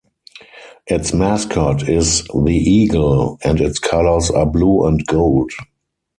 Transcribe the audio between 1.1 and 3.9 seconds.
mascot is the Eagle, and its